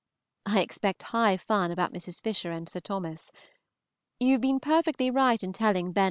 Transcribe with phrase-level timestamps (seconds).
[0.47, 2.23] I expect high fun about Mrs.
[2.23, 3.31] Fisher and Sir Thomas.
[4.19, 5.99] You have been perfectly right in telling Ben.